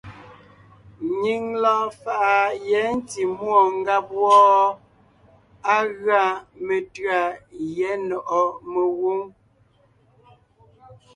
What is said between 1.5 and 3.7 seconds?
lɔɔn faʼa yɛ̌ ntí múɔ